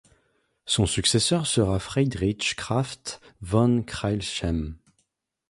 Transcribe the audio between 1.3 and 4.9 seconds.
sera Friedrich Krafft von Crailsheim.